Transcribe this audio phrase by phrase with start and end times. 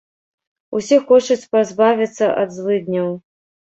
[0.77, 3.07] Усе хочуць пазбавіцца ад злыдняў.